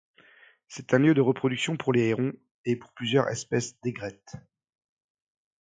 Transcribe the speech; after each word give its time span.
C'est 0.67 0.95
un 0.95 0.97
lieu 0.97 1.13
de 1.13 1.21
reproduction 1.21 1.77
pour 1.77 1.93
les 1.93 2.05
hérons 2.07 2.33
et 2.65 2.75
pour 2.75 2.91
plusieurs 2.93 3.27
espèces 3.29 3.79
d'aigrettes. 3.81 4.33